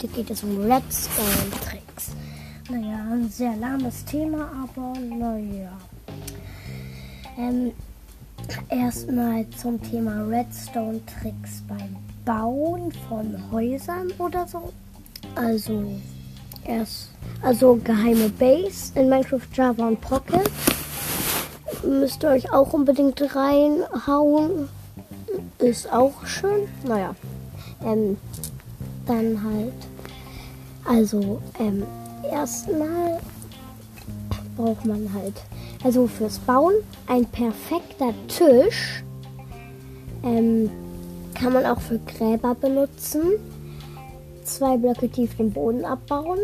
Heute 0.00 0.14
geht 0.14 0.30
es 0.30 0.44
um 0.44 0.56
Redstone-Tricks. 0.58 2.12
Naja, 2.70 3.04
ein 3.10 3.28
sehr 3.30 3.56
lahmes 3.56 4.04
Thema, 4.04 4.48
aber 4.62 4.96
naja. 5.00 5.72
Ähm, 7.36 7.72
Erstmal 8.68 9.44
zum 9.60 9.82
Thema 9.82 10.24
Redstone-Tricks 10.24 11.64
beim 11.66 11.96
Bauen 12.24 12.92
von 13.08 13.42
Häusern 13.50 14.12
oder 14.18 14.46
so. 14.46 14.72
Also, 15.34 15.82
erst, 16.64 17.08
also 17.42 17.80
geheime 17.82 18.28
Base 18.28 18.92
in 18.94 19.08
Minecraft, 19.08 19.48
Java 19.52 19.88
und 19.88 20.00
Pocket. 20.00 20.48
Müsst 21.84 22.22
ihr 22.22 22.28
euch 22.28 22.52
auch 22.52 22.72
unbedingt 22.72 23.20
reinhauen. 23.34 24.68
Ist 25.58 25.92
auch 25.92 26.24
schön. 26.24 26.68
Naja. 26.84 27.16
Ähm, 27.84 28.16
dann 29.08 29.42
halt. 29.42 29.72
Also, 30.84 31.40
ähm, 31.58 31.82
erstmal 32.30 33.18
braucht 34.56 34.84
man 34.84 35.08
halt, 35.14 35.34
also 35.84 36.06
fürs 36.06 36.38
Bauen, 36.38 36.74
ein 37.06 37.24
perfekter 37.26 38.12
Tisch. 38.28 39.02
Ähm, 40.22 40.70
kann 41.34 41.52
man 41.52 41.66
auch 41.66 41.80
für 41.80 41.98
Gräber 41.98 42.54
benutzen. 42.54 43.22
Zwei 44.44 44.76
Blöcke 44.76 45.08
tief 45.08 45.36
den 45.36 45.52
Boden 45.52 45.84
abbauen. 45.84 46.38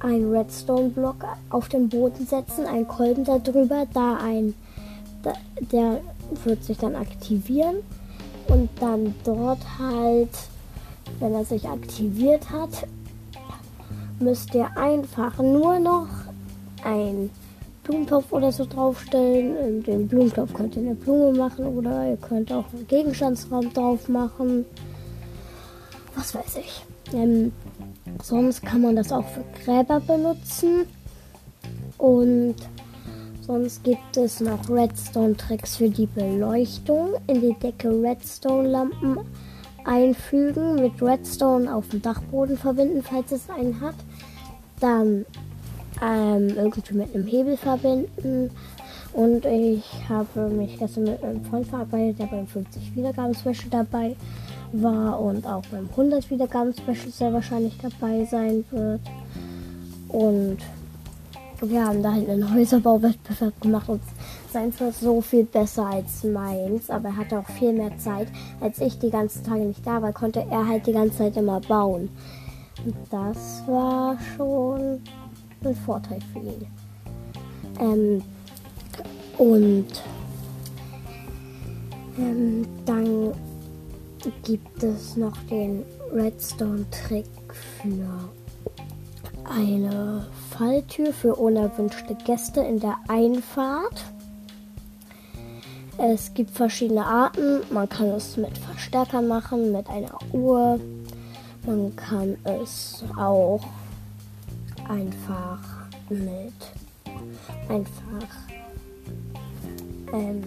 Ein 0.00 0.30
Redstone-Block 0.30 1.24
auf 1.50 1.68
den 1.68 1.88
Boden 1.88 2.26
setzen, 2.26 2.66
ein 2.66 2.86
Kolben 2.86 3.24
darüber, 3.24 3.86
da 3.92 4.16
ein, 4.16 4.54
da, 5.22 5.32
der 5.72 6.00
wird 6.44 6.62
sich 6.62 6.78
dann 6.78 6.94
aktivieren 6.94 7.76
und 8.46 8.68
dann 8.80 9.14
dort 9.24 9.58
halt, 9.78 10.30
wenn 11.20 11.34
er 11.34 11.44
sich 11.44 11.68
aktiviert 11.68 12.50
hat, 12.50 12.86
müsst 14.20 14.54
ihr 14.54 14.76
einfach 14.76 15.38
nur 15.38 15.78
noch 15.78 16.08
ein 16.84 17.30
Blumentopf 17.84 18.32
oder 18.32 18.52
so 18.52 18.66
draufstellen. 18.66 19.56
In 19.56 19.82
den 19.82 20.08
Blumentopf 20.08 20.52
könnt 20.52 20.76
ihr 20.76 20.82
eine 20.82 20.94
Blume 20.94 21.36
machen 21.36 21.66
oder 21.66 22.10
ihr 22.10 22.16
könnt 22.16 22.52
auch 22.52 22.64
einen 22.72 22.86
Gegenstandsraum 22.86 23.72
drauf 23.72 24.08
machen. 24.08 24.64
Was 26.14 26.34
weiß 26.34 26.58
ich. 26.58 26.84
Ähm, 27.14 27.52
sonst 28.22 28.64
kann 28.64 28.82
man 28.82 28.96
das 28.96 29.12
auch 29.12 29.24
für 29.24 29.44
Gräber 29.64 30.00
benutzen. 30.00 30.86
Und 31.96 32.56
sonst 33.46 33.82
gibt 33.84 34.16
es 34.16 34.40
noch 34.40 34.68
Redstone-Tricks 34.68 35.76
für 35.76 35.88
die 35.88 36.06
Beleuchtung. 36.06 37.14
In 37.26 37.40
die 37.40 37.54
Decke 37.54 37.90
Redstone-Lampen 37.90 39.20
einfügen, 39.84 40.76
mit 40.76 41.00
Redstone 41.00 41.74
auf 41.74 41.88
dem 41.88 42.02
Dachboden 42.02 42.56
verbinden, 42.56 43.02
falls 43.02 43.32
es 43.32 43.48
einen 43.50 43.80
hat. 43.80 43.94
Dann 44.80 45.24
ähm, 46.02 46.48
irgendwie 46.56 46.94
mit 46.94 47.14
einem 47.14 47.26
Hebel 47.26 47.56
verbinden. 47.56 48.50
Und 49.12 49.44
ich 49.46 49.84
habe 50.08 50.48
mich 50.48 50.78
gestern 50.78 51.04
mit 51.04 51.22
einem 51.22 51.44
Freund 51.44 51.66
verabredet, 51.66 52.18
der 52.20 52.26
beim 52.26 52.46
50 52.46 52.94
Wiedergaben 52.94 53.34
Special 53.34 53.70
dabei 53.70 54.14
war 54.72 55.18
und 55.18 55.46
auch 55.46 55.64
beim 55.70 55.88
100 55.90 56.30
Wiedergaben 56.30 56.72
Special 56.72 57.10
sehr 57.10 57.32
wahrscheinlich 57.32 57.76
dabei 57.80 58.24
sein 58.24 58.64
wird. 58.70 59.00
Und 60.08 60.58
wir 61.60 61.84
haben 61.84 62.02
da 62.02 62.12
einen 62.12 62.54
Häuserbauwettbewerb 62.54 63.60
gemacht 63.60 63.88
und 63.88 64.00
seins 64.52 64.80
war 64.80 64.92
so 64.92 65.20
viel 65.20 65.44
besser 65.44 65.86
als 65.86 66.24
meins, 66.24 66.90
aber 66.90 67.08
er 67.08 67.16
hatte 67.16 67.38
auch 67.38 67.48
viel 67.58 67.72
mehr 67.72 67.96
Zeit. 67.98 68.28
Als 68.60 68.80
ich 68.80 68.98
die 68.98 69.10
ganzen 69.10 69.44
Tage 69.44 69.60
nicht 69.64 69.86
da 69.86 70.02
war, 70.02 70.12
konnte 70.12 70.44
er 70.50 70.66
halt 70.66 70.86
die 70.86 70.92
ganze 70.92 71.18
Zeit 71.18 71.36
immer 71.36 71.60
bauen. 71.60 72.08
Und 72.84 72.94
das 73.10 73.62
war 73.66 74.16
schon 74.36 75.02
ein 75.64 75.74
Vorteil 75.84 76.20
für 76.32 76.38
ihn. 76.40 76.66
Ähm, 77.80 78.22
und 79.38 79.86
ähm, 82.18 82.66
dann 82.84 83.32
gibt 84.44 84.82
es 84.82 85.16
noch 85.16 85.36
den 85.50 85.84
Redstone-Trick 86.12 87.26
für 87.80 88.30
eine 89.44 90.26
Falltür 90.50 91.12
für 91.12 91.34
unerwünschte 91.36 92.16
Gäste 92.26 92.60
in 92.60 92.80
der 92.80 92.96
Einfahrt. 93.08 94.04
Es 96.00 96.32
gibt 96.32 96.52
verschiedene 96.52 97.04
Arten. 97.04 97.60
Man 97.70 97.88
kann 97.88 98.06
es 98.10 98.36
mit 98.36 98.56
Verstärkern 98.56 99.26
machen, 99.26 99.72
mit 99.72 99.88
einer 99.88 100.16
Uhr. 100.32 100.78
Man 101.66 101.94
kann 101.96 102.36
es 102.44 103.02
auch 103.18 103.60
einfach 104.88 105.58
mit 106.08 106.54
einfach 107.68 108.28
ähm, 110.12 110.44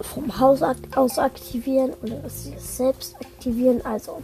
vom 0.00 0.38
Haus 0.38 0.62
aus 0.94 1.18
aktivieren 1.18 1.92
oder 2.02 2.24
es 2.24 2.44
selbst 2.76 3.16
aktivieren. 3.16 3.84
Also 3.84 4.22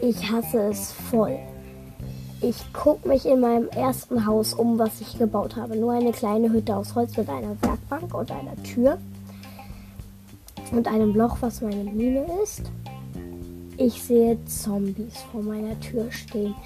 ich 0.00 0.30
hasse 0.30 0.68
es 0.68 0.92
voll. 0.92 1.38
Ich 2.44 2.72
gucke 2.72 3.06
mich 3.06 3.24
in 3.24 3.38
meinem 3.38 3.68
ersten 3.68 4.26
Haus 4.26 4.52
um, 4.52 4.76
was 4.76 5.00
ich 5.00 5.16
gebaut 5.16 5.54
habe. 5.54 5.76
Nur 5.76 5.92
eine 5.92 6.10
kleine 6.10 6.50
Hütte 6.50 6.74
aus 6.74 6.96
Holz 6.96 7.16
mit 7.16 7.28
einer 7.28 7.56
Werkbank 7.62 8.12
und 8.12 8.32
einer 8.32 8.60
Tür 8.64 8.98
und 10.72 10.88
einem 10.88 11.14
Loch, 11.14 11.36
was 11.40 11.60
meine 11.60 11.84
Mine 11.84 12.26
ist. 12.42 12.62
Ich 13.76 14.02
sehe 14.02 14.44
Zombies 14.46 15.22
vor 15.30 15.40
meiner 15.42 15.78
Tür 15.78 16.10
stehen. 16.10 16.56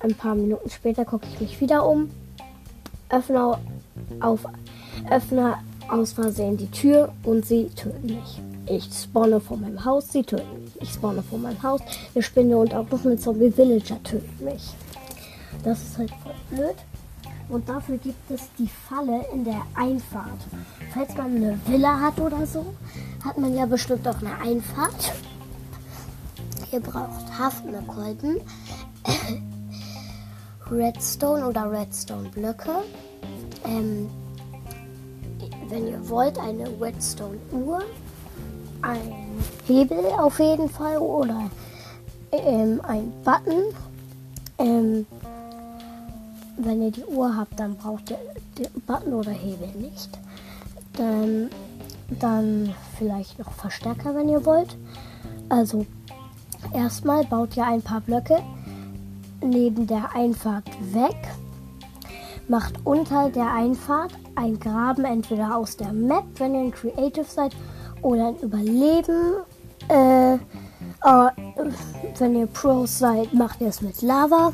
Ein 0.00 0.14
paar 0.14 0.34
Minuten 0.34 0.68
später 0.70 1.04
gucke 1.04 1.26
ich 1.32 1.40
mich 1.40 1.60
wieder 1.60 1.86
um, 1.86 2.10
öffne, 3.10 3.58
auf, 4.18 4.44
öffne 5.08 5.54
aus 5.88 6.14
Versehen 6.14 6.56
die 6.56 6.70
Tür 6.70 7.12
und 7.22 7.46
sie 7.46 7.68
töten 7.68 8.06
mich. 8.06 8.40
Ich 8.66 8.84
spawne 8.84 9.40
vor 9.40 9.58
meinem 9.58 9.84
Haus, 9.84 10.10
sie 10.10 10.22
töten 10.22 10.64
mich. 10.64 10.80
Ich 10.80 10.92
spawne 10.92 11.22
vor 11.22 11.38
meinem 11.38 11.62
Haus, 11.62 11.80
eine 12.14 12.22
Spinne 12.22 12.56
und 12.56 12.74
auch 12.74 12.88
noch 12.90 13.04
eine 13.04 13.18
Zombie-Villager 13.18 14.02
töten 14.02 14.44
mich. 14.44 14.70
Das 15.62 15.82
ist 15.82 15.98
halt 15.98 16.10
voll 16.22 16.34
blöd. 16.50 16.76
Und 17.48 17.68
dafür 17.68 17.98
gibt 17.98 18.30
es 18.30 18.48
die 18.58 18.68
Falle 18.88 19.26
in 19.32 19.44
der 19.44 19.60
Einfahrt. 19.74 20.40
Falls 20.94 21.14
man 21.14 21.36
eine 21.36 21.58
Villa 21.66 22.00
hat 22.00 22.18
oder 22.18 22.46
so, 22.46 22.64
hat 23.22 23.36
man 23.36 23.54
ja 23.54 23.66
bestimmt 23.66 24.08
auch 24.08 24.18
eine 24.20 24.36
Einfahrt. 24.38 25.12
Ihr 26.72 26.80
braucht 26.80 27.38
haftende 27.38 27.82
Kolben, 27.82 28.40
Redstone 30.70 31.46
oder 31.46 31.70
Redstone-Blöcke. 31.70 32.82
Ähm, 33.66 34.08
wenn 35.68 35.86
ihr 35.86 36.08
wollt, 36.08 36.38
eine 36.38 36.68
Redstone-Uhr, 36.80 37.82
ein 38.84 39.12
Hebel 39.66 40.04
auf 40.18 40.38
jeden 40.38 40.68
Fall 40.68 40.98
oder 40.98 41.50
ähm, 42.32 42.80
ein 42.82 43.12
Button. 43.24 43.62
Ähm, 44.58 45.06
wenn 46.56 46.82
ihr 46.82 46.90
die 46.90 47.04
Uhr 47.04 47.36
habt, 47.36 47.58
dann 47.58 47.76
braucht 47.76 48.10
ihr 48.10 48.18
den 48.58 48.82
Button 48.86 49.14
oder 49.14 49.32
Hebel 49.32 49.68
nicht. 49.76 50.10
Dann, 50.96 51.50
dann 52.20 52.74
vielleicht 52.96 53.38
noch 53.38 53.50
Verstärker, 53.52 54.14
wenn 54.14 54.28
ihr 54.28 54.44
wollt. 54.44 54.76
Also 55.48 55.86
erstmal 56.72 57.24
baut 57.24 57.56
ihr 57.56 57.66
ein 57.66 57.82
paar 57.82 58.00
Blöcke 58.00 58.40
neben 59.42 59.86
der 59.86 60.14
Einfahrt 60.14 60.68
weg. 60.92 61.16
Macht 62.46 62.74
unter 62.84 63.30
der 63.30 63.52
Einfahrt 63.52 64.12
ein 64.34 64.60
Graben 64.60 65.04
entweder 65.04 65.56
aus 65.56 65.76
der 65.76 65.92
Map, 65.92 66.24
wenn 66.36 66.54
ihr 66.54 66.60
ein 66.60 66.72
Creative 66.72 67.24
seid, 67.24 67.54
oder 68.04 68.28
ein 68.28 68.38
Überleben. 68.38 69.34
Äh, 69.88 70.34
äh, 70.34 70.38
wenn 72.18 72.36
ihr 72.36 72.46
Pros 72.46 72.98
seid, 72.98 73.34
macht 73.34 73.60
ihr 73.60 73.68
es 73.68 73.80
mit 73.80 74.02
Lava. 74.02 74.52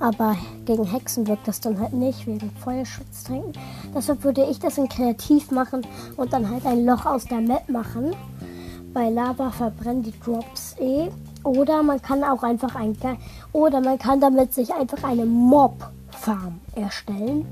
Aber 0.00 0.36
gegen 0.64 0.84
Hexen 0.84 1.26
wirkt 1.28 1.46
das 1.46 1.60
dann 1.60 1.78
halt 1.78 1.92
nicht, 1.92 2.26
wegen 2.26 2.50
Feuerschutztränken. 2.62 3.52
Deshalb 3.94 4.24
würde 4.24 4.44
ich 4.50 4.58
das 4.58 4.76
in 4.76 4.88
Kreativ 4.88 5.50
machen 5.50 5.86
und 6.16 6.32
dann 6.32 6.50
halt 6.50 6.66
ein 6.66 6.84
Loch 6.84 7.06
aus 7.06 7.24
der 7.26 7.40
Map 7.40 7.68
machen. 7.68 8.16
Bei 8.92 9.08
Lava 9.08 9.50
verbrennen 9.50 10.02
die 10.02 10.18
Drops 10.20 10.76
eh. 10.80 11.10
Oder 11.44 11.82
man 11.82 12.00
kann 12.00 12.24
auch 12.24 12.42
einfach 12.42 12.74
ein 12.74 12.96
oder 13.52 13.80
man 13.82 13.98
kann 13.98 14.18
damit 14.18 14.54
sich 14.54 14.72
einfach 14.72 15.04
eine 15.04 15.26
Mob 15.26 15.90
Farm 16.10 16.60
erstellen, 16.74 17.46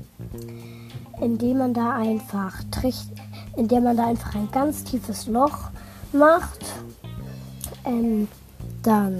indem 1.21 1.59
man 1.59 1.73
da 1.75 1.91
einfach 1.91 2.63
tricht, 2.71 3.11
indem 3.55 3.83
man 3.83 3.97
da 3.97 4.07
einfach 4.07 4.35
ein 4.35 4.49
ganz 4.51 4.83
tiefes 4.83 5.27
Loch 5.27 5.69
macht, 6.11 6.65
ähm, 7.85 8.27
dann 8.81 9.19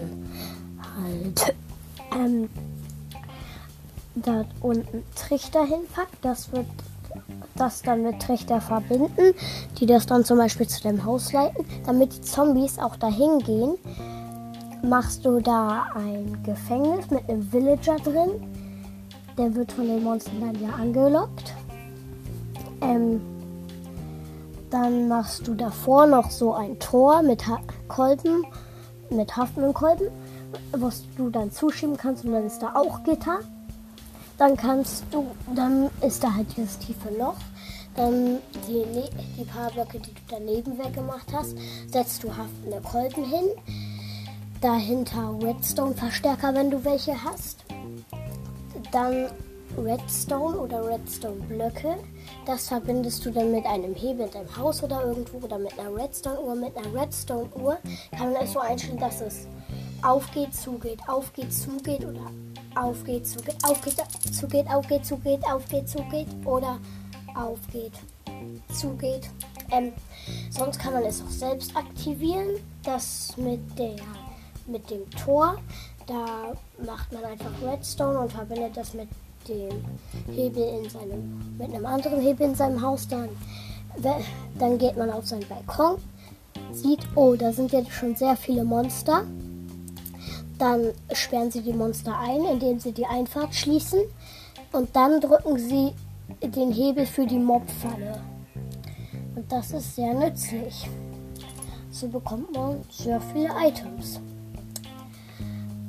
halt 1.02 1.56
ähm, 2.16 2.50
da 4.16 4.46
unten 4.62 5.04
Trichter 5.16 5.66
hinpackt, 5.66 6.18
das 6.22 6.52
wird 6.52 6.68
das 7.56 7.82
dann 7.82 8.04
mit 8.04 8.22
Trichter 8.22 8.62
verbinden, 8.62 9.34
die 9.80 9.86
das 9.86 10.06
dann 10.06 10.26
zum 10.26 10.38
Beispiel 10.38 10.68
zu 10.68 10.82
dem 10.82 11.04
Haus 11.06 11.32
leiten, 11.34 11.66
damit 11.86 12.14
die 12.14 12.22
Zombies 12.22 12.80
auch 12.80 12.96
dahin 12.96 13.40
gehen 13.40 13.76
machst 14.84 15.26
du 15.26 15.40
da 15.40 15.88
ein 15.96 16.38
Gefängnis 16.44 17.10
mit 17.10 17.28
einem 17.30 17.42
Villager 17.52 17.96
drin. 17.98 18.44
Der 19.38 19.56
wird 19.56 19.72
von 19.72 19.88
den 19.88 20.04
Monstern 20.04 20.42
dann 20.42 20.62
ja 20.62 20.70
angelockt. 20.76 21.54
Ähm, 22.82 23.22
dann 24.74 25.08
machst 25.08 25.48
du 25.48 25.54
davor 25.54 26.08
noch 26.08 26.32
so 26.32 26.56
ein 26.56 26.80
Tor 26.80 27.22
mit 27.22 27.46
ha 27.46 27.60
Kolben, 27.88 28.44
mit 29.12 29.38
haftenden 29.38 29.72
Kolben, 29.72 30.08
was 30.72 31.04
du 31.16 31.30
dann 31.30 31.52
zuschieben 31.52 31.96
kannst 31.96 32.26
und 32.26 32.32
dann 32.32 32.48
ist 32.48 32.60
da 32.60 32.74
auch 32.76 33.04
Gitter. 33.04 33.40
Dann 34.40 34.58
kannst 34.58 35.04
du, 35.12 35.28
dann 35.54 35.92
ist 36.02 36.24
da 36.24 36.34
halt 36.34 36.48
dieses 36.58 36.80
tiefe 36.80 37.10
Loch. 37.20 37.36
Dann 37.96 38.40
die, 38.68 38.84
ne, 38.98 39.08
die 39.38 39.44
paar 39.44 39.70
Blöcke, 39.70 40.00
die 40.00 40.12
du 40.12 40.22
daneben 40.28 40.80
weggemacht 40.80 41.32
hast, 41.32 41.56
setzt 41.92 42.24
du 42.24 42.36
haftende 42.36 42.82
Kolben 42.82 43.26
hin. 43.26 43.46
Dahinter 44.60 45.38
Redstone-Verstärker, 45.40 46.56
wenn 46.56 46.72
du 46.72 46.84
welche 46.84 47.24
hast. 47.24 47.64
Dann 48.92 49.30
Redstone 49.78 50.58
oder 50.58 50.88
Redstone-Blöcke. 50.88 51.98
Das 52.46 52.68
verbindest 52.68 53.26
du 53.26 53.32
dann 53.32 53.52
mit 53.52 53.66
einem 53.66 53.96
Hebel 53.96 54.26
in 54.26 54.32
deinem 54.32 54.58
Haus 54.58 54.84
oder 54.84 55.04
irgendwo 55.04 55.38
oder 55.38 55.58
mit 55.58 55.78
einer 55.80 55.96
Redstone-Uhr. 55.96 56.56
Mit 56.56 56.78
einer 56.78 56.94
Redstone-Uhr 56.94 57.78
kann 58.18 58.34
man 58.34 58.44
es 58.44 58.54
so 58.54 58.60
einstellen, 58.60 59.00
dass 59.00 59.22
es 59.22 59.48
aufgeht, 60.02 60.54
zugeht, 60.54 61.00
aufgeht, 61.08 61.54
zugeht 61.54 62.06
oder 62.06 62.32
aufgeht, 62.76 63.28
zugeht, 63.28 63.56
aufgeht, 63.64 63.96
zugeht, 64.34 64.68
aufgeht, 64.68 65.06
zugeht, 65.06 65.46
aufgeht, 65.46 65.90
zugeht 65.90 66.28
oder 66.46 66.80
aufgeht, 67.36 67.94
zugeht. 68.74 69.30
Ähm, 69.72 69.94
sonst 70.50 70.80
kann 70.80 70.94
man 70.94 71.04
es 71.04 71.22
auch 71.22 71.30
selbst 71.30 71.76
aktivieren. 71.76 72.60
Das 72.84 73.36
mit 73.38 73.62
der 73.78 73.96
mit 74.68 74.90
dem 74.90 75.10
Tor. 75.12 75.58
Da 76.08 76.54
macht 76.86 77.12
man 77.14 77.24
einfach 77.24 77.52
Redstone 77.62 78.20
und 78.20 78.32
verbindet 78.32 78.76
das 78.76 78.94
mit 78.94 79.08
dem 79.48 79.84
Hebel 80.34 80.64
in 80.64 80.90
seinem, 80.90 81.56
mit 81.58 81.74
einem 81.74 81.86
anderen 81.86 82.20
Hebel 82.20 82.48
in 82.48 82.56
seinem 82.56 82.82
Haus. 82.82 83.08
Dann, 83.08 83.30
dann 84.58 84.78
geht 84.78 84.98
man 84.98 85.10
auf 85.10 85.26
seinen 85.26 85.48
Balkon, 85.48 85.98
sieht, 86.72 87.02
oh, 87.16 87.36
da 87.36 87.52
sind 87.52 87.72
jetzt 87.72 87.92
schon 87.92 88.16
sehr 88.16 88.36
viele 88.36 88.64
Monster. 88.64 89.26
Dann 90.58 90.92
sperren 91.12 91.52
sie 91.52 91.62
die 91.62 91.74
Monster 91.74 92.18
ein, 92.20 92.46
indem 92.46 92.80
sie 92.80 92.92
die 92.92 93.06
Einfahrt 93.06 93.54
schließen. 93.54 94.00
Und 94.72 94.96
dann 94.96 95.20
drücken 95.20 95.58
sie 95.58 95.94
den 96.42 96.72
Hebel 96.72 97.06
für 97.06 97.26
die 97.26 97.40
Mobfalle. 97.40 98.22
Und 99.36 99.52
das 99.52 99.72
ist 99.72 99.96
sehr 99.96 100.14
nützlich. 100.14 100.90
So 101.92 102.08
bekommt 102.08 102.54
man 102.54 102.82
sehr 102.90 103.20
viele 103.22 103.50
Items. 103.66 104.20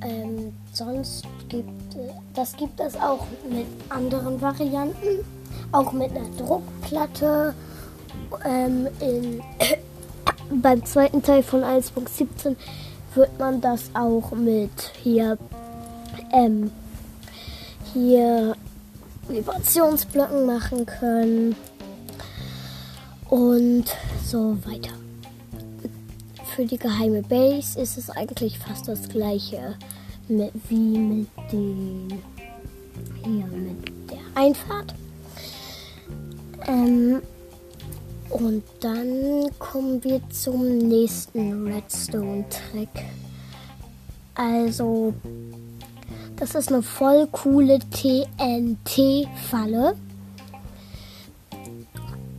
Ähm, 0.04 0.52
sonst 0.72 1.24
gibt 1.48 1.70
das 2.34 2.56
gibt 2.56 2.80
es 2.80 2.96
auch 2.96 3.26
mit 3.48 3.66
anderen 3.88 4.40
Varianten, 4.40 5.24
auch 5.72 5.92
mit 5.92 6.10
einer 6.10 6.28
Druckplatte. 6.36 7.54
Ähm, 8.44 8.88
in, 9.00 9.40
beim 10.62 10.84
zweiten 10.84 11.22
Teil 11.22 11.42
von 11.42 11.62
1.17 11.62 12.56
wird 13.14 13.38
man 13.38 13.60
das 13.60 13.90
auch 13.94 14.32
mit 14.32 14.92
hier 15.02 15.38
ähm, 16.32 16.70
hier 17.92 18.56
Vibrationsblöcken 19.28 20.44
machen 20.44 20.84
können 20.84 21.56
und 23.30 23.84
so 24.24 24.58
weiter. 24.66 25.03
Für 26.54 26.64
die 26.64 26.78
geheime 26.78 27.20
Base 27.22 27.80
ist 27.80 27.98
es 27.98 28.10
eigentlich 28.10 28.60
fast 28.60 28.86
das 28.86 29.08
gleiche 29.08 29.74
mit, 30.28 30.52
wie 30.68 30.98
mit 30.98 31.26
den 31.50 32.22
hier 33.24 33.46
mit 33.46 33.88
der 34.08 34.20
Einfahrt. 34.36 34.94
Ähm, 36.68 37.20
und 38.30 38.62
dann 38.78 39.50
kommen 39.58 40.04
wir 40.04 40.20
zum 40.30 40.78
nächsten 40.78 41.66
Redstone-Trick. 41.66 43.04
Also, 44.36 45.12
das 46.36 46.54
ist 46.54 46.68
eine 46.68 46.82
voll 46.82 47.26
coole 47.32 47.80
TNT-Falle. 47.90 49.26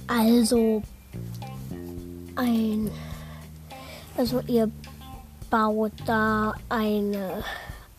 Also, 0.08 0.82
ein. 2.38 2.90
Also, 4.18 4.42
ihr 4.48 4.70
baut 5.50 5.92
da 6.06 6.54
eine. 6.70 7.44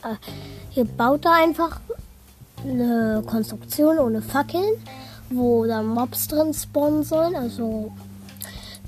Äh, 0.03 0.17
ihr 0.75 0.85
baut 0.85 1.25
da 1.25 1.33
einfach 1.33 1.81
eine 2.65 3.23
Konstruktion 3.27 3.99
ohne 3.99 4.23
Fackeln, 4.23 4.75
wo 5.31 5.67
dann 5.67 5.87
Mobs 5.87 6.29
drin 6.29 6.55
spawnen 6.55 7.03
sollen. 7.03 7.35
Also, 7.35 7.93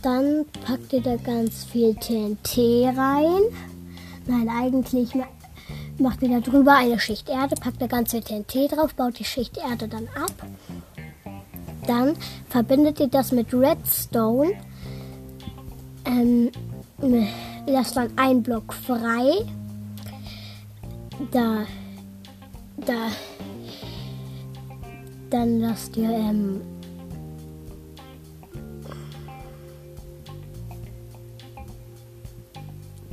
dann 0.03 0.45
packt 0.65 0.93
ihr 0.93 1.03
da 1.03 1.17
ganz 1.17 1.65
viel 1.65 1.95
TNT 1.95 2.97
rein. 2.97 3.43
Nein, 4.27 4.49
eigentlich 4.49 5.13
macht 5.99 6.23
ihr 6.23 6.29
da 6.29 6.41
drüber 6.41 6.77
eine 6.77 7.01
Schicht 7.01 7.29
Erde, 7.29 7.57
packt 7.57 7.83
da 7.83 7.87
ganz 7.87 8.13
viel 8.13 8.23
TNT 8.23 8.73
drauf, 8.73 8.95
baut 8.95 9.19
die 9.19 9.25
Schicht 9.25 9.59
Erde 9.59 9.89
dann 9.89 10.09
ab. 10.15 10.47
Dann 11.87 12.15
verbindet 12.49 13.01
ihr 13.01 13.09
das 13.09 13.33
mit 13.33 13.53
Redstone. 13.53 14.53
Ähm, 16.05 16.51
lasst 17.67 17.97
dann 17.97 18.17
einen 18.17 18.43
Block 18.43 18.73
frei. 18.73 19.45
Da, 21.33 21.65
da, 22.77 23.09
dann 25.31 25.61
lasst 25.61 25.97
ihr 25.97 26.11
ähm, 26.11 26.61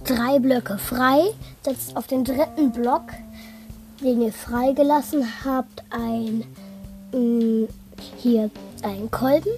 drei 0.03 0.39
Blöcke 0.39 0.77
frei, 0.77 1.21
setzt 1.63 1.97
auf 1.97 2.07
den 2.07 2.23
dritten 2.23 2.71
Block, 2.71 3.03
den 4.01 4.21
ihr 4.21 4.31
freigelassen 4.31 5.25
habt, 5.43 5.83
ein 5.89 6.43
mh, 7.11 7.67
hier 8.17 8.51
einen 8.83 9.09
Kolben, 9.09 9.51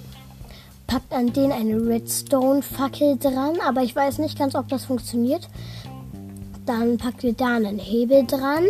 packt 0.88 1.12
an 1.12 1.32
den 1.32 1.52
eine 1.52 1.76
Redstone-Fackel 1.76 3.18
dran, 3.18 3.58
aber 3.64 3.82
ich 3.82 3.94
weiß 3.94 4.18
nicht 4.18 4.36
ganz, 4.36 4.56
ob 4.56 4.68
das 4.68 4.86
funktioniert. 4.86 5.48
Dann 6.66 6.98
packt 6.98 7.22
ihr 7.22 7.34
da 7.34 7.54
einen 7.56 7.78
Hebel 7.78 8.26
dran. 8.26 8.64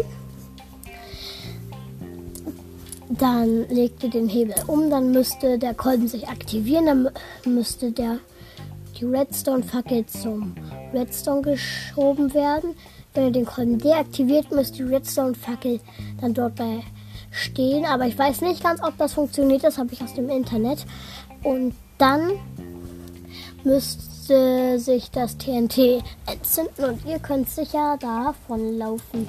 Dann 3.09 3.67
legt 3.69 4.03
ihr 4.03 4.11
den 4.11 4.29
Hebel 4.29 4.55
um, 4.67 4.91
dann 4.91 5.13
müsste 5.13 5.59
der 5.59 5.73
Kolben 5.73 6.09
sich 6.09 6.29
aktivieren, 6.29 6.87
dann 6.87 7.11
müsste 7.47 7.91
der 7.93 8.19
die 8.99 9.05
Redstone-Fackel 9.05 10.07
zum 10.07 10.55
Redstone 10.93 11.43
geschoben 11.43 12.35
werden. 12.35 12.75
Wenn 13.15 13.27
ihr 13.27 13.33
den 13.33 13.47
Kolben 13.47 13.79
deaktiviert, 13.79 14.51
müsst 14.51 14.77
die 14.77 14.83
Redstone-Fackel 14.83 15.81
dann 16.21 16.35
dort 16.35 16.57
bei 16.57 16.83
stehen. 17.31 17.85
Aber 17.85 18.07
ich 18.07 18.19
weiß 18.19 18.41
nicht 18.41 18.63
ganz, 18.63 18.83
ob 18.83 18.99
das 18.99 19.15
funktioniert. 19.15 19.63
Das 19.63 19.79
habe 19.79 19.93
ich 19.93 20.03
aus 20.03 20.15
dem 20.15 20.29
Internet. 20.29 20.85
Und 21.45 21.75
dann 21.99 22.33
müsste 23.65 24.79
sich 24.79 25.11
das 25.11 25.37
TNT 25.37 26.03
entzünden 26.27 26.85
und 26.85 27.05
ihr 27.05 27.19
könnt 27.19 27.49
sicher 27.49 27.99
davon 28.01 28.79
laufen. 28.79 29.27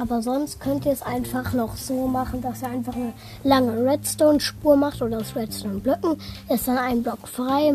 Aber 0.00 0.22
sonst 0.22 0.60
könnt 0.60 0.86
ihr 0.86 0.92
es 0.92 1.02
einfach 1.02 1.52
noch 1.52 1.76
so 1.76 2.06
machen, 2.06 2.40
dass 2.40 2.62
ihr 2.62 2.68
einfach 2.68 2.94
eine 2.94 3.12
lange 3.42 3.84
Redstone-Spur 3.84 4.76
macht 4.76 5.02
oder 5.02 5.18
aus 5.18 5.34
Redstone-Blöcken. 5.34 6.16
Ist 6.48 6.68
dann 6.68 6.78
ein 6.78 7.02
Block 7.02 7.26
frei, 7.26 7.74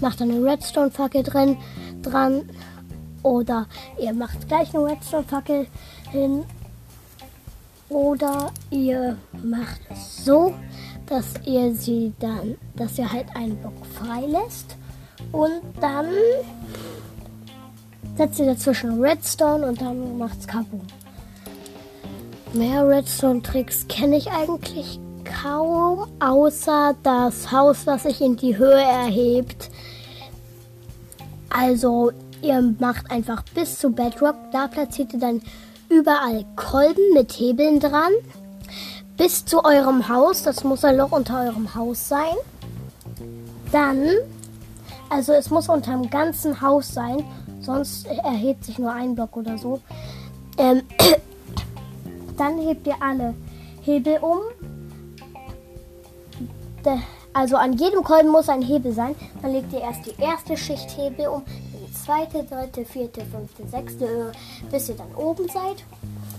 macht 0.00 0.20
dann 0.20 0.30
eine 0.30 0.42
Redstone-Fackel 0.42 1.22
drin, 1.24 1.58
dran. 2.00 2.48
Oder 3.22 3.66
ihr 4.00 4.14
macht 4.14 4.48
gleich 4.48 4.74
eine 4.74 4.86
Redstone-Fackel 4.86 5.66
hin. 6.10 6.44
Oder 7.90 8.50
ihr 8.70 9.18
macht 9.42 9.80
es 9.90 10.24
so, 10.24 10.54
dass 11.08 11.34
ihr 11.44 11.74
sie 11.74 12.12
dann, 12.18 12.56
dass 12.76 12.98
ihr 12.98 13.10
halt 13.10 13.26
einen 13.34 13.56
Block 13.56 13.86
frei 13.94 14.26
lässt. 14.26 14.76
Und 15.32 15.62
dann 15.80 16.06
setzt 18.16 18.38
ihr 18.38 18.46
dazwischen 18.46 19.00
Redstone 19.02 19.66
und 19.66 19.80
dann 19.80 20.18
macht's 20.18 20.46
Kaboom. 20.46 20.86
Mehr 22.52 22.88
Redstone-Tricks 22.88 23.88
kenne 23.88 24.16
ich 24.16 24.30
eigentlich 24.30 24.98
kaum, 25.24 26.08
außer 26.20 26.94
das 27.02 27.52
Haus, 27.52 27.84
das 27.84 28.04
sich 28.04 28.20
in 28.20 28.36
die 28.36 28.56
Höhe 28.56 28.80
erhebt. 28.80 29.70
Also, 31.50 32.12
ihr 32.42 32.74
macht 32.78 33.10
einfach 33.10 33.42
bis 33.54 33.78
zu 33.78 33.90
Bedrock, 33.90 34.36
da 34.52 34.68
platziert 34.68 35.12
ihr 35.12 35.20
dann 35.20 35.42
überall 35.88 36.44
Kolben 36.56 37.14
mit 37.14 37.32
Hebeln 37.32 37.80
dran. 37.80 38.12
Bis 39.18 39.44
zu 39.44 39.62
eurem 39.64 40.08
Haus, 40.08 40.42
das 40.42 40.64
muss 40.64 40.84
ein 40.84 40.96
Loch 40.96 41.12
unter 41.12 41.42
eurem 41.42 41.74
Haus 41.74 42.08
sein. 42.08 42.34
Dann, 43.70 44.08
also 45.10 45.34
es 45.34 45.50
muss 45.50 45.68
unter 45.68 45.92
dem 45.92 46.08
ganzen 46.08 46.62
Haus 46.62 46.94
sein, 46.94 47.24
Sonst 47.68 48.06
erhebt 48.06 48.64
sich 48.64 48.78
nur 48.78 48.92
ein 48.92 49.14
Block 49.14 49.36
oder 49.36 49.58
so. 49.58 49.80
Ähm, 50.56 50.82
dann 52.38 52.58
hebt 52.58 52.86
ihr 52.86 52.96
alle 53.00 53.34
Hebel 53.82 54.18
um. 54.22 54.38
Also 57.34 57.56
an 57.56 57.74
jedem 57.74 58.02
Kolben 58.02 58.30
muss 58.30 58.48
ein 58.48 58.62
Hebel 58.62 58.92
sein. 58.92 59.14
Dann 59.42 59.52
legt 59.52 59.70
ihr 59.74 59.80
erst 59.80 60.06
die 60.06 60.18
erste 60.18 60.56
Schicht 60.56 60.96
Hebel 60.96 61.28
um, 61.28 61.42
die 61.46 61.92
zweite, 61.92 62.42
dritte, 62.44 62.86
vierte, 62.86 63.20
fünfte, 63.26 63.66
sechste, 63.68 64.32
bis 64.70 64.88
ihr 64.88 64.96
dann 64.96 65.14
oben 65.14 65.46
seid. 65.48 65.84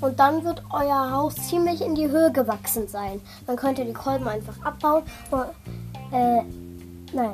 Und 0.01 0.19
dann 0.19 0.43
wird 0.43 0.63
euer 0.71 1.11
Haus 1.11 1.35
ziemlich 1.35 1.81
in 1.81 1.95
die 1.95 2.07
Höhe 2.07 2.31
gewachsen 2.31 2.87
sein. 2.87 3.21
Dann 3.45 3.55
könnt 3.55 3.79
ihr 3.79 3.85
die 3.85 3.93
Kolben 3.93 4.27
einfach 4.27 4.55
abbauen. 4.63 5.03
Äh, 6.11 6.41
nein, 7.13 7.33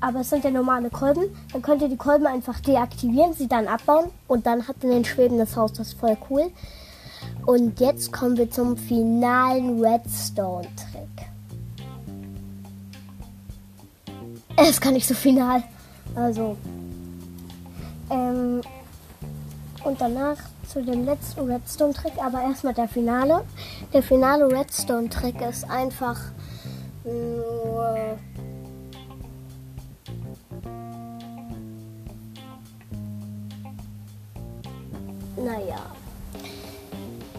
aber 0.00 0.20
es 0.20 0.30
sind 0.30 0.44
ja 0.44 0.50
normale 0.50 0.90
Kolben. 0.90 1.24
Dann 1.52 1.62
könnt 1.62 1.80
ihr 1.80 1.88
die 1.88 1.96
Kolben 1.96 2.26
einfach 2.26 2.60
deaktivieren, 2.60 3.32
sie 3.32 3.48
dann 3.48 3.68
abbauen 3.68 4.10
und 4.26 4.46
dann 4.46 4.68
habt 4.68 4.84
ihr 4.84 4.92
ein 4.92 5.04
schwebendes 5.04 5.56
Haus. 5.56 5.72
Das 5.72 5.88
ist 5.88 5.98
voll 5.98 6.16
cool. 6.28 6.50
Und 7.46 7.80
jetzt 7.80 8.12
kommen 8.12 8.36
wir 8.36 8.50
zum 8.50 8.76
finalen 8.76 9.82
Redstone-Trick. 9.82 11.02
Es 14.56 14.80
gar 14.80 14.92
nicht 14.92 15.06
so 15.06 15.14
final. 15.14 15.62
Also. 16.14 16.56
Ähm, 18.10 18.60
und 19.84 20.00
danach 20.00 20.36
zu 20.68 20.82
dem 20.82 21.04
letzten 21.04 21.50
Redstone-Trick, 21.50 22.12
aber 22.18 22.42
erstmal 22.42 22.74
der 22.74 22.88
Finale. 22.88 23.44
Der 23.92 24.02
finale 24.02 24.50
Redstone-Trick 24.50 25.40
ist 25.42 25.68
einfach 25.68 26.18
nur. 27.04 28.18
Naja, 35.36 35.80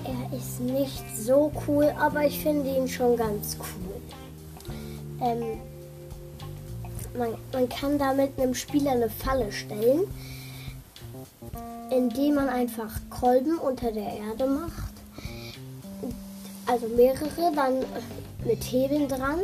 er 0.04 0.38
ist 0.38 0.60
nicht 0.60 1.04
so 1.16 1.52
cool, 1.68 1.94
aber 1.98 2.26
ich 2.26 2.42
finde 2.42 2.70
ihn 2.70 2.88
schon 2.88 3.16
ganz 3.16 3.58
cool. 3.60 4.02
Ähm, 5.22 5.60
man, 7.18 7.30
man 7.54 7.70
kann 7.70 7.98
damit 7.98 8.38
einem 8.38 8.54
Spieler 8.54 8.92
eine 8.92 9.10
Falle 9.10 9.52
stellen, 9.52 10.02
indem 11.96 12.36
man 12.36 12.50
einfach 12.50 12.92
Kolben 13.10 13.58
unter 13.58 13.92
der 13.92 14.18
Erde 14.18 14.48
macht. 14.48 14.94
Also 16.66 16.88
mehrere, 16.88 17.52
dann 17.56 17.86
mit 18.46 18.64
Hebeln 18.64 19.08
dran. 19.08 19.40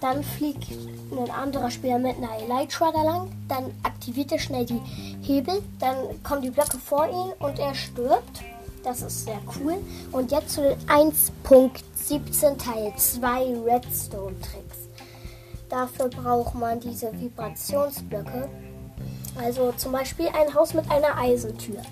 Dann 0.00 0.22
fliegt 0.22 0.64
ein 1.12 1.30
anderer 1.30 1.70
Spieler 1.70 1.98
mit 1.98 2.16
einer 2.16 2.36
Elytra 2.38 2.90
lang. 2.90 3.30
Dann 3.48 3.70
aktiviert 3.82 4.32
er 4.32 4.38
schnell 4.38 4.66
die 4.66 4.80
Hebel. 5.22 5.62
Dann 5.78 5.96
kommen 6.22 6.42
die 6.42 6.50
Blöcke 6.50 6.78
vor 6.78 7.06
ihn 7.06 7.32
und 7.38 7.58
er 7.58 7.74
stirbt. 7.74 8.42
Das 8.82 9.00
ist 9.00 9.24
sehr 9.24 9.40
cool. 9.56 9.76
Und 10.12 10.30
jetzt 10.30 10.50
zu 10.50 10.62
den 10.62 10.78
1.17 10.88 12.58
Teil 12.58 12.92
2 12.96 13.62
Redstone 13.64 14.38
Tricks. 14.40 14.88
Dafür 15.70 16.08
braucht 16.08 16.54
man 16.54 16.80
diese 16.80 17.10
Vibrationsblöcke. 17.18 18.48
Also 19.36 19.72
zum 19.72 19.92
Beispiel 19.92 20.28
ein 20.28 20.54
Haus 20.54 20.74
mit 20.74 20.90
einer 20.90 21.16
Eisentür. 21.18 21.82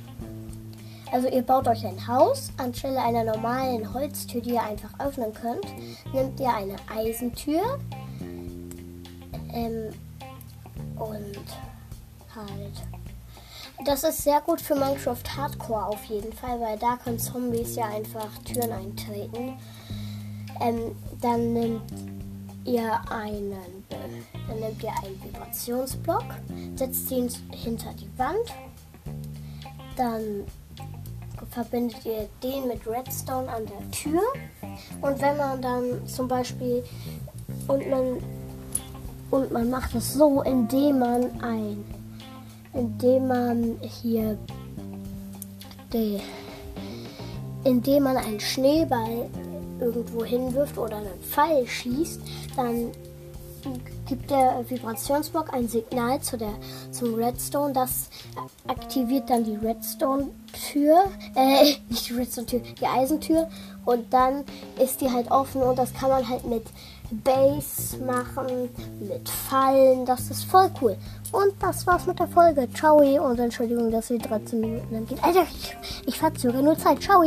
Also 1.10 1.28
ihr 1.28 1.42
baut 1.42 1.68
euch 1.68 1.84
ein 1.84 2.06
Haus, 2.06 2.50
anstelle 2.56 3.00
einer 3.00 3.24
normalen 3.24 3.92
Holztür, 3.92 4.40
die 4.40 4.50
ihr 4.54 4.62
einfach 4.62 4.98
öffnen 4.98 5.34
könnt, 5.34 5.66
nehmt 6.14 6.40
ihr 6.40 6.54
eine 6.54 6.76
Eisentür 6.90 7.78
ähm, 9.52 9.92
und 10.96 11.44
halt 12.34 12.82
das 13.84 14.04
ist 14.04 14.22
sehr 14.22 14.40
gut 14.40 14.60
für 14.60 14.74
Minecraft 14.74 15.24
Hardcore 15.36 15.86
auf 15.86 16.04
jeden 16.04 16.32
Fall, 16.32 16.60
weil 16.60 16.78
da 16.78 16.96
können 17.02 17.18
Zombies 17.18 17.74
ja 17.74 17.86
einfach 17.86 18.28
Türen 18.44 18.72
eintreten. 18.72 19.58
Ähm, 20.60 20.94
dann 21.20 21.52
nehmt 21.52 21.82
ihr 22.64 23.00
einen, 23.10 23.84
dann 23.88 24.60
nehmt 24.60 24.82
ihr 24.82 24.92
einen 25.02 25.22
Vibrationsblock, 25.22 26.24
setzt 26.76 27.10
ihn 27.10 27.28
hinter 27.50 27.92
die 27.94 28.10
Wand, 28.18 28.54
dann 29.96 30.44
verbindet 31.50 32.04
ihr 32.04 32.28
den 32.42 32.68
mit 32.68 32.86
Redstone 32.86 33.48
an 33.48 33.66
der 33.66 33.90
Tür. 33.90 34.22
Und 35.00 35.20
wenn 35.20 35.36
man 35.36 35.60
dann 35.60 36.06
zum 36.06 36.28
Beispiel 36.28 36.84
und 37.68 37.90
man 37.90 38.22
und 39.30 39.50
man 39.50 39.70
macht 39.70 39.94
es 39.94 40.12
so, 40.12 40.42
indem 40.42 40.98
man 40.98 41.40
ein 41.40 41.84
indem 42.74 43.28
man 43.28 43.78
hier 44.02 44.38
die, 45.92 46.20
indem 47.64 48.04
man 48.04 48.16
einen 48.16 48.40
Schneeball 48.40 49.28
irgendwo 49.82 50.24
hinwirft 50.24 50.78
oder 50.78 50.96
einen 50.96 51.20
Pfeil 51.20 51.66
schießt, 51.66 52.20
dann 52.56 52.92
gibt 54.06 54.30
der 54.30 54.64
Vibrationsblock 54.68 55.52
ein 55.54 55.68
Signal 55.68 56.20
zu 56.20 56.36
der, 56.36 56.54
zum 56.90 57.14
Redstone. 57.14 57.72
Das 57.72 58.08
aktiviert 58.66 59.30
dann 59.30 59.44
die 59.44 59.56
Redstone-Tür, 59.56 61.04
äh, 61.34 61.74
nicht 61.88 62.08
die 62.08 62.14
Redstone-Tür, 62.14 62.60
die 62.80 62.86
Eisentür. 62.86 63.48
Und 63.84 64.12
dann 64.12 64.44
ist 64.82 65.00
die 65.00 65.10
halt 65.10 65.30
offen 65.30 65.62
und 65.62 65.76
das 65.76 65.92
kann 65.94 66.10
man 66.10 66.28
halt 66.28 66.46
mit 66.46 66.64
Base 67.10 67.98
machen, 67.98 68.68
mit 69.00 69.28
Fallen. 69.28 70.06
Das 70.06 70.30
ist 70.30 70.44
voll 70.44 70.70
cool. 70.80 70.96
Und 71.32 71.52
das 71.60 71.86
war's 71.86 72.06
mit 72.06 72.18
der 72.18 72.28
Folge. 72.28 72.68
Ciao 72.74 72.98
und 72.98 73.38
Entschuldigung, 73.38 73.90
dass 73.90 74.08
sie 74.08 74.18
13 74.18 74.60
Minuten 74.60 74.94
lang 74.94 75.06
geht. 75.06 75.22
Alter, 75.22 75.42
ich, 75.42 75.76
ich 76.06 76.18
verzögere 76.18 76.62
nur 76.62 76.78
Zeit. 76.78 77.02
Ciao. 77.02 77.22